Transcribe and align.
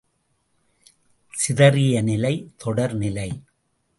சிதறிய 1.33 2.01
நிலை, 2.01 2.33
தொடர் 2.57 2.95
நிலை. 2.95 3.29